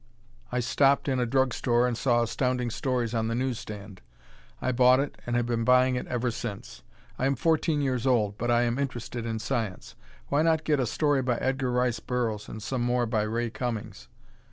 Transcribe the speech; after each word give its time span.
I 0.51 0.61
stopped 0.61 1.07
in 1.07 1.19
a 1.19 1.27
drug 1.27 1.53
store 1.53 1.87
and 1.87 1.95
saw 1.95 2.23
Astounding 2.23 2.71
Stories 2.71 3.13
on 3.13 3.27
the 3.27 3.35
newsstand. 3.35 4.01
I 4.59 4.71
bought 4.71 4.99
it 4.99 5.15
and 5.27 5.35
have 5.35 5.45
been 5.45 5.63
buying 5.63 5.95
it 5.95 6.07
ever 6.07 6.31
since. 6.31 6.81
I 7.19 7.27
am 7.27 7.35
fourteen 7.35 7.83
years 7.83 8.07
old, 8.07 8.35
but 8.35 8.49
I 8.49 8.63
am 8.63 8.79
interested 8.79 9.27
in 9.27 9.37
science. 9.37 9.93
Why 10.29 10.41
not 10.41 10.63
get 10.63 10.79
a 10.79 10.87
story 10.87 11.21
by 11.21 11.37
Edgar 11.37 11.71
Rice 11.71 11.99
Burroughs, 11.99 12.49
and 12.49 12.63
some 12.63 12.81
more 12.81 13.05
by 13.05 13.21
Ray 13.21 13.51
Cummings? 13.51 14.07